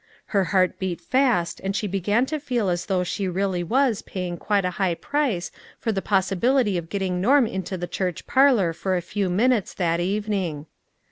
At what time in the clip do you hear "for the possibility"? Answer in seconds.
5.77-6.75